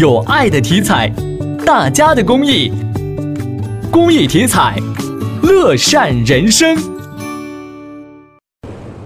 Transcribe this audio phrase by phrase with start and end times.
[0.00, 1.12] 有爱的题材，
[1.66, 2.72] 大家的公益，
[3.92, 4.74] 公益题材，
[5.42, 6.74] 乐善人生。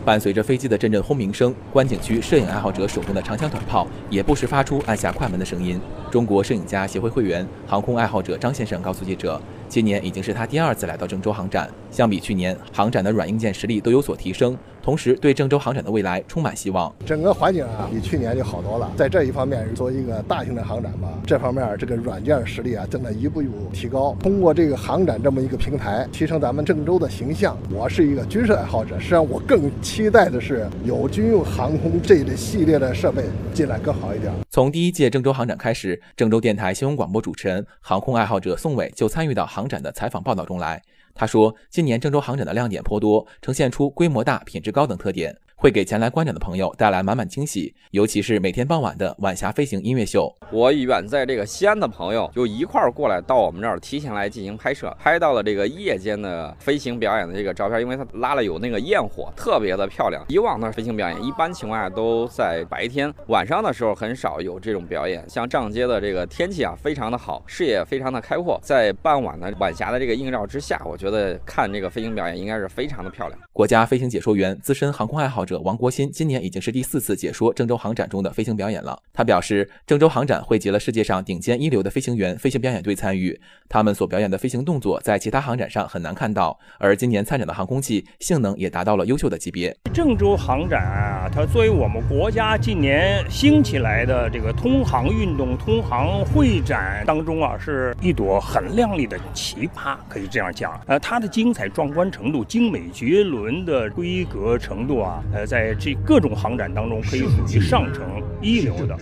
[0.04, 5.80] 伴随着飞机的阵阵轰鸣声，观景区摄影爱好者手中的长枪短炮也不时发出按下快门的声音。
[6.12, 14.56] 中国摄影家协会会员、航空爱好者张先生告诉记者，今年已经是他第二次来到郑州航展，相比去年，航展的软硬件实力都有所提升。
[14.82, 16.94] 同时，对郑州航展的未来充满希望。
[17.06, 18.92] 整个环境啊，比去年就好多了。
[18.94, 24.14] 在这一方面，作为一个大型的航展吧，这方面这个软件实力啊，正在一步一步提高。
[24.20, 27.56] 通过这个航展这么一个平台，提升咱们郑州的形象。
[27.72, 34.30] 我是一个军事爱好者，实际上我更期待的是有军用航空这一系列的设备进来更好一点。
[34.50, 40.82] 从第一届郑州航展开始，郑州电台新闻广播主持人、航空爱好者宋伟就参与到航展的采访报道中来。
[41.14, 45.32] 他说，今年郑州航展的亮点颇多，呈现出规模大、品质高等特点。
[45.64, 50.30] 会给前来观展的朋友带来满满惊喜，尤其是每天傍晚的晚霞飞行音乐秀。
[50.52, 60.22] 我远在这个西安的朋友就一块儿过来到我们这儿，提前来进行拍摄，拍到了这个夜间的飞行表演的这个照片，因为它拉了有那个焰火，特别的漂亮。
[60.28, 65.26] 以往的飞行表演一般情况下都在白天，晚上的时候很少有这种表演。
[65.30, 73.40] 像丈街的这个天气啊，非常的好，视野非常的开阔，在傍晚的晚霞的这个映照之下，我觉得看这个飞行表演应该是非常的漂亮。
[73.54, 79.00] 国家飞行解说员、资深航空爱好王国新今年已经是第四次解说郑州航展中的飞行表演了。
[79.12, 86.58] 他表示，郑州航展汇集了世界上顶尖一流的飞行员、飞行表演队参与，他们所表演的飞行动作在其他航展上很难看到。
[86.78, 89.76] 而今年参展的航空器性能也达到了优秀的级别。
[89.92, 90.82] 郑州航展
[91.24, 100.78] 啊，它作为我们国家近年兴起来的这个通航运动、通航会展当中啊，是一朵很亮丽的奇葩，可以这样讲。
[100.86, 108.02] 呃，它的精彩壮观程度、精美绝伦的规格程度啊，呃，在这各种航展当中可以属于上乘
[108.42, 108.94] 一流的。